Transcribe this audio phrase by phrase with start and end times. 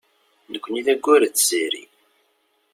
[0.51, 1.83] Nekni d ayyur d tziri.